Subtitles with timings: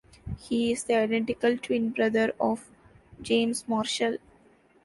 [0.39, 2.67] He is the identical twin brother of
[3.21, 4.17] James Marshall.